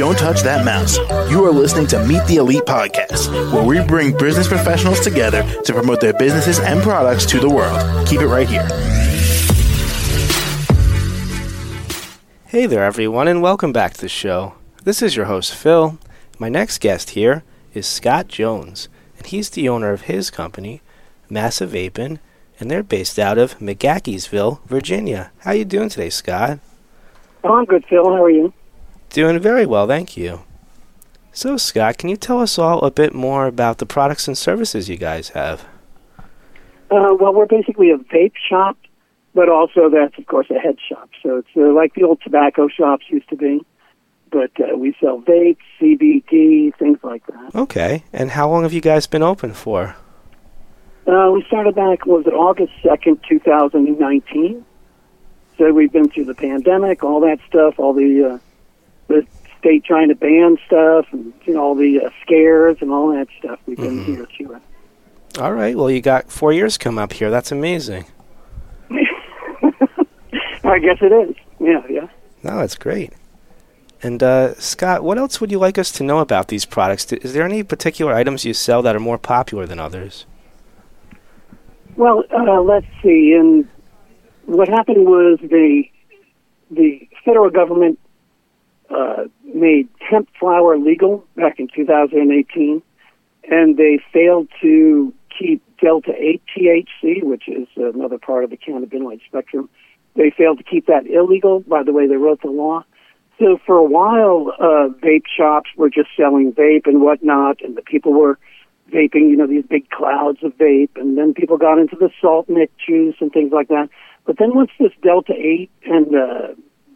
Don't 0.00 0.16
touch 0.16 0.40
that 0.44 0.64
mouse. 0.64 0.96
You 1.30 1.44
are 1.44 1.50
listening 1.50 1.86
to 1.88 2.02
Meet 2.06 2.24
the 2.24 2.36
Elite 2.36 2.62
Podcast, 2.62 3.30
where 3.52 3.62
we 3.62 3.86
bring 3.86 4.16
business 4.16 4.48
professionals 4.48 5.00
together 5.00 5.42
to 5.64 5.74
promote 5.74 6.00
their 6.00 6.14
businesses 6.14 6.58
and 6.58 6.80
products 6.82 7.26
to 7.26 7.38
the 7.38 7.50
world. 7.50 8.08
Keep 8.08 8.22
it 8.22 8.26
right 8.26 8.48
here. 8.48 8.62
Hey 12.46 12.64
there, 12.64 12.82
everyone, 12.82 13.28
and 13.28 13.42
welcome 13.42 13.74
back 13.74 13.92
to 13.92 14.00
the 14.00 14.08
show. 14.08 14.54
This 14.84 15.02
is 15.02 15.16
your 15.16 15.26
host, 15.26 15.54
Phil. 15.54 15.98
My 16.38 16.48
next 16.48 16.80
guest 16.80 17.10
here 17.10 17.44
is 17.74 17.86
Scott 17.86 18.26
Jones, 18.26 18.88
and 19.18 19.26
he's 19.26 19.50
the 19.50 19.68
owner 19.68 19.92
of 19.92 20.02
his 20.02 20.30
company, 20.30 20.80
Massive 21.28 21.72
Vapin, 21.72 22.20
and 22.58 22.70
they're 22.70 22.82
based 22.82 23.18
out 23.18 23.36
of 23.36 23.58
McGaheysville, 23.58 24.64
Virginia. 24.64 25.30
How 25.40 25.52
you 25.52 25.66
doing 25.66 25.90
today, 25.90 26.08
Scott? 26.08 26.58
Oh, 27.44 27.52
I'm 27.52 27.66
good, 27.66 27.84
Phil. 27.84 28.02
How 28.02 28.24
are 28.24 28.30
you? 28.30 28.54
Doing 29.10 29.40
very 29.40 29.66
well, 29.66 29.88
thank 29.88 30.16
you. 30.16 30.42
So, 31.32 31.56
Scott, 31.56 31.98
can 31.98 32.08
you 32.08 32.16
tell 32.16 32.40
us 32.40 32.58
all 32.58 32.80
a 32.80 32.90
bit 32.90 33.12
more 33.12 33.46
about 33.46 33.78
the 33.78 33.86
products 33.86 34.28
and 34.28 34.38
services 34.38 34.88
you 34.88 34.96
guys 34.96 35.30
have? 35.30 35.66
Uh, 36.90 37.14
well, 37.18 37.32
we're 37.32 37.46
basically 37.46 37.90
a 37.90 37.98
vape 37.98 38.34
shop, 38.48 38.76
but 39.34 39.48
also 39.48 39.88
that's, 39.88 40.16
of 40.18 40.26
course, 40.26 40.48
a 40.50 40.58
head 40.58 40.76
shop. 40.88 41.10
So 41.22 41.38
it's 41.38 41.48
uh, 41.56 41.72
like 41.72 41.94
the 41.94 42.04
old 42.04 42.20
tobacco 42.20 42.68
shops 42.68 43.04
used 43.08 43.28
to 43.30 43.36
be, 43.36 43.64
but 44.30 44.50
uh, 44.60 44.76
we 44.76 44.94
sell 45.00 45.20
vapes, 45.20 45.58
CBD, 45.80 46.74
things 46.76 46.98
like 47.02 47.26
that. 47.26 47.54
Okay, 47.54 48.04
and 48.12 48.30
how 48.30 48.48
long 48.48 48.62
have 48.62 48.72
you 48.72 48.80
guys 48.80 49.06
been 49.06 49.22
open 49.22 49.54
for? 49.54 49.96
Uh, 51.06 51.30
we 51.32 51.44
started 51.48 51.74
back, 51.74 52.06
was 52.06 52.26
it 52.26 52.32
August 52.32 52.72
2nd, 52.84 53.20
2019? 53.28 54.64
So 55.58 55.72
we've 55.72 55.92
been 55.92 56.08
through 56.08 56.26
the 56.26 56.34
pandemic, 56.34 57.02
all 57.02 57.20
that 57.20 57.38
stuff, 57.48 57.78
all 57.78 57.92
the 57.92 58.34
uh, 58.34 58.38
the 59.10 59.26
state 59.58 59.84
trying 59.84 60.08
to 60.08 60.14
ban 60.14 60.56
stuff, 60.66 61.06
and 61.12 61.32
you 61.44 61.52
know 61.54 61.60
all 61.62 61.74
the 61.74 62.00
uh, 62.00 62.10
scares 62.22 62.78
and 62.80 62.90
all 62.90 63.12
that 63.12 63.28
stuff. 63.38 63.58
We've 63.66 63.76
been 63.76 64.00
Mhm. 64.00 64.04
here 64.04 64.52
it. 64.54 64.62
All 65.40 65.52
right, 65.52 65.76
well, 65.76 65.90
you 65.90 66.00
got 66.00 66.30
four 66.30 66.52
years 66.52 66.78
come 66.78 66.98
up 66.98 67.12
here. 67.12 67.30
That's 67.30 67.52
amazing. 67.52 68.04
I 70.64 70.78
guess 70.78 70.98
it 71.00 71.12
is. 71.12 71.36
Yeah, 71.58 71.82
yeah. 71.88 72.08
No, 72.42 72.58
that's 72.58 72.76
great. 72.76 73.12
And 74.02 74.22
uh, 74.22 74.54
Scott, 74.54 75.02
what 75.04 75.18
else 75.18 75.40
would 75.40 75.50
you 75.50 75.58
like 75.58 75.76
us 75.78 75.90
to 75.92 76.02
know 76.04 76.18
about 76.20 76.48
these 76.48 76.64
products? 76.64 77.12
Is 77.12 77.34
there 77.34 77.44
any 77.44 77.62
particular 77.62 78.14
items 78.14 78.44
you 78.44 78.54
sell 78.54 78.80
that 78.82 78.96
are 78.96 79.00
more 79.00 79.18
popular 79.18 79.66
than 79.66 79.78
others? 79.78 80.24
Well, 81.96 82.24
uh, 82.34 82.60
let's 82.62 82.86
see. 83.02 83.34
And 83.38 83.68
what 84.46 84.68
happened 84.68 85.06
was 85.06 85.38
the 85.42 85.84
the 86.70 87.08
federal 87.24 87.50
government 87.50 87.98
uh, 88.90 89.24
made 89.44 89.88
hemp 90.00 90.28
flower 90.38 90.78
legal 90.78 91.24
back 91.36 91.58
in 91.58 91.68
2018, 91.74 92.82
and 93.50 93.76
they 93.76 93.98
failed 94.12 94.48
to 94.60 95.12
keep 95.36 95.62
delta 95.80 96.12
8 96.16 96.42
THC, 96.56 97.22
which 97.22 97.48
is 97.48 97.66
another 97.76 98.18
part 98.18 98.44
of 98.44 98.50
the 98.50 98.56
cannabinoid 98.56 99.20
spectrum. 99.26 99.68
They 100.16 100.30
failed 100.30 100.58
to 100.58 100.64
keep 100.64 100.86
that 100.86 101.06
illegal 101.06 101.60
by 101.60 101.82
the 101.82 101.92
way 101.92 102.06
they 102.06 102.16
wrote 102.16 102.42
the 102.42 102.50
law. 102.50 102.84
So 103.38 103.58
for 103.64 103.76
a 103.76 103.84
while, 103.84 104.52
uh, 104.58 104.88
vape 105.02 105.24
shops 105.34 105.70
were 105.76 105.88
just 105.88 106.08
selling 106.16 106.52
vape 106.52 106.86
and 106.86 107.00
whatnot, 107.00 107.62
and 107.62 107.76
the 107.76 107.82
people 107.82 108.12
were 108.12 108.38
vaping, 108.92 109.30
you 109.30 109.36
know, 109.36 109.46
these 109.46 109.64
big 109.64 109.88
clouds 109.88 110.38
of 110.42 110.52
vape, 110.58 110.90
and 110.96 111.16
then 111.16 111.32
people 111.32 111.56
got 111.56 111.78
into 111.78 111.96
the 111.96 112.10
salt 112.20 112.48
nic 112.48 112.70
juice 112.76 113.14
and 113.20 113.32
things 113.32 113.52
like 113.52 113.68
that. 113.68 113.88
But 114.26 114.36
then 114.38 114.54
once 114.54 114.70
this 114.78 114.92
Delta 115.02 115.32
8 115.32 115.70
and 115.86 116.14
uh, 116.14 116.48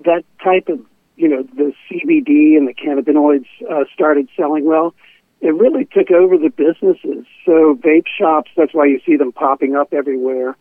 that 0.04 0.24
type 0.42 0.68
of, 0.68 0.80
you 1.16 1.28
know, 1.28 1.42
the 1.42 1.72
CBD 1.90 2.56
and 2.56 2.66
the 2.66 2.74
cannabinoids 2.74 3.46
uh, 3.70 3.84
started 3.92 4.28
selling 4.36 4.64
well, 4.64 4.94
it 5.40 5.54
really 5.54 5.84
took 5.84 6.10
over 6.10 6.38
the 6.38 6.48
businesses. 6.48 7.26
So 7.44 7.74
vape 7.74 8.06
shops, 8.18 8.50
that's 8.56 8.72
why 8.72 8.86
you 8.86 9.00
see 9.04 9.16
them 9.16 9.32
popping 9.32 9.76
up 9.76 9.92
everywhere, 9.92 10.56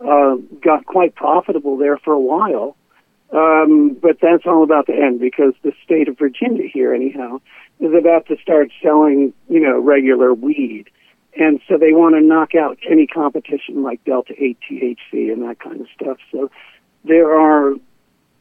uh, 0.00 0.36
got 0.62 0.86
quite 0.86 1.14
profitable 1.14 1.76
there 1.76 1.98
for 1.98 2.12
a 2.12 2.20
while. 2.20 2.76
Um, 3.32 3.96
but 4.00 4.18
that's 4.20 4.44
all 4.44 4.64
about 4.64 4.86
to 4.86 4.92
end 4.92 5.20
because 5.20 5.54
the 5.62 5.72
state 5.84 6.08
of 6.08 6.18
Virginia 6.18 6.66
here, 6.72 6.92
anyhow, 6.92 7.40
is 7.78 7.92
about 7.94 8.26
to 8.26 8.36
start 8.42 8.70
selling, 8.82 9.32
you 9.48 9.60
know, 9.60 9.78
regular 9.78 10.34
weed. 10.34 10.86
And 11.38 11.60
so 11.68 11.78
they 11.78 11.92
want 11.92 12.16
to 12.16 12.20
knock 12.20 12.54
out 12.54 12.78
any 12.88 13.06
competition 13.06 13.82
like 13.82 14.04
Delta 14.04 14.34
8 14.36 14.58
THC 14.68 15.32
and 15.32 15.42
that 15.42 15.60
kind 15.60 15.80
of 15.80 15.86
stuff. 15.94 16.18
So 16.32 16.50
there 17.04 17.38
are 17.38 17.74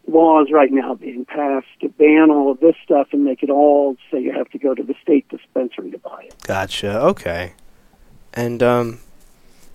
laws 0.10 0.48
right 0.52 0.72
now 0.72 0.96
being 0.96 1.26
passed 1.26 1.68
to 1.82 1.90
ban 1.90 2.30
all 2.30 2.52
of 2.52 2.60
this 2.60 2.76
stuff 2.84 3.08
and 3.12 3.24
make 3.24 3.44
it 3.44 3.50
all 3.50 3.96
so 4.10 4.18
you 4.18 4.32
have 4.32 4.50
to 4.50 4.58
go 4.58 4.74
to 4.74 4.84
the 4.84 4.96
state 5.02 5.28
dispensary 5.30 5.92
to 5.92 5.98
buy 6.00 6.24
it. 6.24 6.36
Gotcha. 6.44 7.00
Okay. 7.02 7.54
And 8.34 8.62
um, 8.62 9.00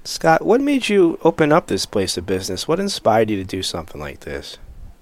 Scott, 0.05 0.45
what 0.45 0.61
made 0.61 0.89
you 0.89 1.19
open 1.23 1.53
up 1.53 1.67
this 1.67 1.87
place 1.87 2.17
of 2.17 2.27
business? 2.27 2.69
What 2.69 2.81
inspired 2.81 3.31
you 3.31 3.37
to 3.37 3.45
do 3.45 3.63
something 3.63 4.01
like 4.01 4.21
this? 4.21 4.59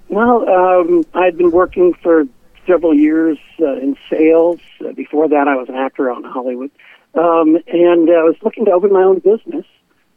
Well, 0.08 0.48
um, 0.48 1.04
I'd 1.14 1.36
been 1.36 1.50
working 1.50 1.94
for 2.02 2.26
several 2.66 2.94
years 2.94 3.38
uh, 3.60 3.72
in 3.74 3.96
sales. 4.10 4.60
Uh, 4.84 4.92
before 4.92 5.28
that, 5.28 5.48
I 5.48 5.56
was 5.56 5.68
an 5.68 5.74
actor 5.74 6.10
out 6.10 6.18
in 6.18 6.24
Hollywood. 6.24 6.70
Um, 7.14 7.56
and 7.66 8.08
uh, 8.08 8.12
I 8.12 8.22
was 8.22 8.36
looking 8.42 8.64
to 8.66 8.72
open 8.72 8.92
my 8.92 9.02
own 9.02 9.18
business. 9.18 9.66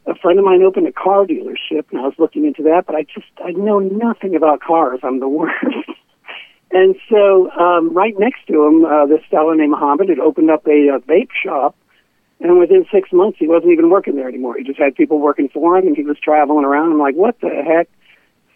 A 0.06 0.14
friend 0.14 0.38
of 0.38 0.44
mine 0.44 0.62
opened 0.62 0.86
a 0.86 0.92
car 0.92 1.26
dealership, 1.26 1.86
and 1.90 2.00
I 2.00 2.04
was 2.04 2.14
looking 2.18 2.44
into 2.44 2.62
that, 2.62 2.84
but 2.86 2.94
I 2.94 3.02
just, 3.02 3.26
I 3.44 3.50
know 3.50 3.80
nothing 3.80 4.36
about 4.36 4.60
cars. 4.60 5.00
I'm 5.02 5.18
the 5.20 5.28
worst. 5.38 5.90
and 6.70 6.94
so, 7.10 7.50
um, 7.52 7.92
right 7.92 8.14
next 8.18 8.46
to 8.48 8.64
him, 8.64 8.84
uh, 8.84 9.06
this 9.06 9.22
fellow 9.30 9.52
named 9.52 9.72
Mohammed 9.72 10.08
had 10.08 10.20
opened 10.20 10.50
up 10.50 10.66
a, 10.66 10.90
uh 10.94 10.98
vape 11.00 11.30
shop. 11.42 11.76
And 12.38 12.58
within 12.58 12.84
six 12.92 13.10
months, 13.12 13.38
he 13.38 13.48
wasn't 13.48 13.72
even 13.72 13.88
working 13.88 14.14
there 14.14 14.28
anymore. 14.28 14.58
He 14.58 14.64
just 14.64 14.78
had 14.78 14.94
people 14.94 15.18
working 15.18 15.48
for 15.48 15.78
him, 15.78 15.86
and 15.86 15.96
he 15.96 16.02
was 16.02 16.18
traveling 16.18 16.66
around. 16.66 16.92
I'm 16.92 16.98
like, 16.98 17.14
what 17.14 17.40
the 17.40 17.48
heck? 17.48 17.88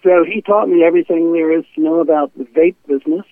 So 0.03 0.25
he 0.25 0.43
taught 0.43 0.69
me 0.69 0.84
everything 0.84 1.32
there 1.32 1.50
is 1.56 1.65
to 1.75 1.81
know 1.81 2.00
about 2.00 2.37
the 2.37 2.44
vape 2.44 2.77
business, 2.87 3.25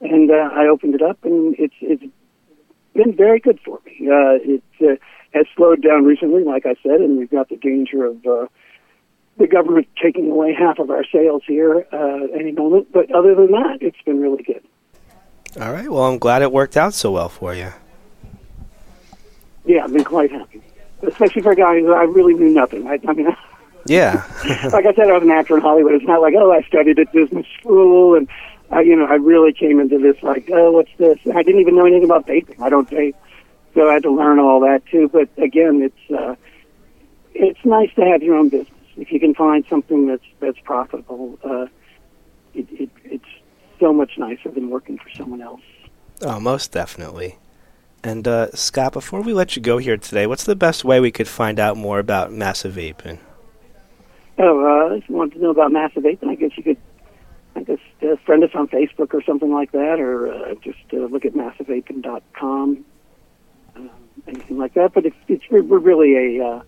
and 0.00 0.30
uh, 0.30 0.50
I 0.52 0.66
opened 0.66 0.94
it 0.94 1.02
up, 1.02 1.18
and 1.24 1.54
it's 1.58 1.74
it's 1.80 2.04
been 2.94 3.14
very 3.14 3.40
good 3.40 3.58
for 3.64 3.78
me. 3.84 4.08
Uh, 4.08 4.38
it 4.42 4.62
uh, 4.80 4.96
has 5.34 5.46
slowed 5.56 5.82
down 5.82 6.04
recently, 6.04 6.44
like 6.44 6.66
I 6.66 6.74
said, 6.82 7.00
and 7.00 7.18
we've 7.18 7.30
got 7.30 7.48
the 7.48 7.56
danger 7.56 8.04
of 8.04 8.26
uh, 8.26 8.46
the 9.36 9.46
government 9.46 9.86
taking 10.02 10.30
away 10.30 10.54
half 10.54 10.78
of 10.78 10.90
our 10.90 11.04
sales 11.04 11.42
here 11.46 11.86
uh, 11.92 12.26
any 12.34 12.52
moment. 12.52 12.92
But 12.92 13.10
other 13.12 13.34
than 13.34 13.50
that, 13.52 13.78
it's 13.80 14.00
been 14.04 14.20
really 14.20 14.42
good. 14.42 14.62
All 15.60 15.72
right. 15.72 15.90
Well, 15.90 16.04
I'm 16.04 16.18
glad 16.18 16.42
it 16.42 16.52
worked 16.52 16.76
out 16.76 16.94
so 16.94 17.12
well 17.12 17.28
for 17.28 17.54
you. 17.54 17.72
Yeah, 19.64 19.84
I've 19.84 19.92
been 19.92 20.04
quite 20.04 20.30
happy, 20.30 20.62
especially 21.02 21.42
for 21.42 21.52
a 21.52 21.56
guy 21.56 21.80
who 21.80 21.92
I 21.92 22.04
really 22.04 22.34
knew 22.34 22.50
nothing. 22.50 22.86
I, 22.86 22.98
I 23.06 23.12
mean. 23.12 23.28
Yeah. 23.86 24.26
like 24.72 24.84
I 24.84 24.92
said, 24.92 25.08
I 25.08 25.12
was 25.12 25.22
an 25.22 25.30
actor 25.30 25.56
in 25.56 25.62
Hollywood. 25.62 25.94
It's 25.94 26.04
not 26.04 26.20
like, 26.20 26.34
oh, 26.36 26.52
I 26.52 26.60
studied 26.62 26.98
at 26.98 27.10
business 27.10 27.46
school, 27.58 28.16
and 28.16 28.28
I, 28.70 28.82
you 28.82 28.94
know, 28.94 29.06
I 29.06 29.14
really 29.14 29.52
came 29.52 29.80
into 29.80 29.98
this 29.98 30.22
like, 30.22 30.50
oh, 30.52 30.72
what's 30.72 30.90
this? 30.98 31.18
I 31.34 31.42
didn't 31.42 31.60
even 31.62 31.76
know 31.76 31.86
anything 31.86 32.04
about 32.04 32.26
vaping. 32.26 32.60
I 32.60 32.68
don't 32.68 32.90
vape, 32.90 33.14
so 33.78 33.88
I 33.88 33.94
had 33.94 34.02
to 34.02 34.10
learn 34.10 34.40
all 34.40 34.60
that 34.60 34.82
too. 34.90 35.08
But 35.08 35.28
again, 35.42 35.82
it's 35.82 36.10
uh, 36.10 36.34
it's 37.34 37.64
nice 37.64 37.90
to 37.94 38.04
have 38.04 38.22
your 38.22 38.36
own 38.36 38.48
business 38.48 38.74
if 38.96 39.12
you 39.12 39.20
can 39.20 39.34
find 39.34 39.64
something 39.70 40.06
that's 40.08 40.24
that's 40.40 40.58
profitable. 40.64 41.38
Uh, 41.44 41.66
it, 42.54 42.66
it, 42.72 42.90
it's 43.04 43.24
so 43.78 43.92
much 43.92 44.18
nicer 44.18 44.50
than 44.50 44.70
working 44.70 44.98
for 44.98 45.08
someone 45.10 45.40
else. 45.40 45.60
oh, 46.22 46.40
most 46.40 46.72
definitely. 46.72 47.38
And 48.02 48.26
uh, 48.26 48.50
Scott, 48.52 48.92
before 48.92 49.20
we 49.20 49.32
let 49.32 49.54
you 49.54 49.62
go 49.62 49.78
here 49.78 49.96
today, 49.96 50.26
what's 50.26 50.44
the 50.44 50.56
best 50.56 50.84
way 50.84 50.98
we 50.98 51.12
could 51.12 51.28
find 51.28 51.60
out 51.60 51.76
more 51.76 51.98
about 51.98 52.32
Massive 52.32 52.74
Vaping? 52.74 53.18
Oh, 54.38 54.90
uh, 54.90 54.94
if 54.94 55.08
you 55.08 55.16
want 55.16 55.32
to 55.34 55.40
know 55.40 55.50
about 55.50 55.72
Massive 55.72 56.04
Vaping, 56.04 56.28
I 56.28 56.36
guess 56.36 56.52
you 56.56 56.62
could, 56.62 56.76
I 57.56 57.62
guess, 57.64 57.78
uh, 58.02 58.16
friend 58.24 58.42
us 58.42 58.50
on 58.54 58.68
Facebook 58.68 59.14
or 59.14 59.22
something 59.22 59.52
like 59.52 59.72
that, 59.72 60.00
or 60.00 60.32
uh, 60.32 60.54
just 60.62 60.78
uh, 60.92 60.96
look 60.96 61.24
at 61.24 61.34
massivevaping.com, 61.34 62.84
um, 63.78 63.90
anything 64.26 64.58
like 64.58 64.74
that. 64.74 64.92
But 64.92 65.06
it's, 65.06 65.16
it's 65.28 65.44
really 65.50 66.38
a 66.38 66.44
uh, 66.44 66.62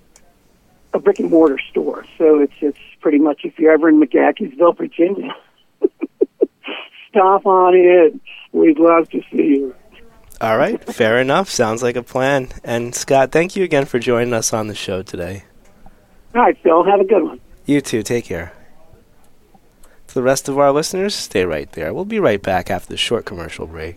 a 0.92 0.98
brick 0.98 1.18
and 1.18 1.30
mortar 1.30 1.58
store, 1.70 2.04
so 2.18 2.40
it's 2.40 2.54
it's 2.60 2.78
pretty 3.00 3.18
much 3.18 3.42
if 3.44 3.58
you're 3.58 3.72
ever 3.72 3.88
in 3.88 4.00
McGaheysville, 4.00 4.76
Virginia, 4.76 5.34
stop 7.08 7.46
on 7.46 7.74
in. 7.74 8.20
We'd 8.52 8.78
love 8.78 9.08
to 9.10 9.22
see 9.30 9.44
you. 9.44 9.74
All 10.40 10.56
right. 10.56 10.82
Fair 10.82 11.20
enough. 11.20 11.50
Sounds 11.50 11.82
like 11.82 11.96
a 11.96 12.02
plan. 12.02 12.48
And 12.64 12.94
Scott, 12.94 13.30
thank 13.30 13.56
you 13.56 13.62
again 13.62 13.84
for 13.84 13.98
joining 13.98 14.32
us 14.32 14.54
on 14.54 14.68
the 14.68 14.74
show 14.74 15.02
today. 15.02 15.44
All 16.34 16.40
right, 16.42 16.56
Phil, 16.62 16.82
have 16.84 17.00
a 17.00 17.04
good 17.04 17.22
one. 17.22 17.40
You 17.66 17.80
too. 17.80 18.02
Take 18.02 18.24
care. 18.24 18.52
To 20.08 20.14
the 20.14 20.22
rest 20.22 20.48
of 20.48 20.58
our 20.58 20.72
listeners, 20.72 21.14
stay 21.14 21.44
right 21.44 21.70
there. 21.72 21.92
We'll 21.92 22.04
be 22.04 22.18
right 22.18 22.42
back 22.42 22.70
after 22.70 22.88
the 22.88 22.96
short 22.96 23.26
commercial 23.26 23.66
break. 23.66 23.96